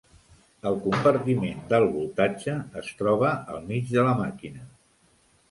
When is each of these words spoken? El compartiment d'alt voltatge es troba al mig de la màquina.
El 0.69 0.77
compartiment 0.85 1.59
d'alt 1.73 1.91
voltatge 1.99 2.57
es 2.83 2.91
troba 3.03 3.35
al 3.57 3.61
mig 3.69 3.93
de 3.93 4.09
la 4.11 4.19
màquina. 4.25 4.67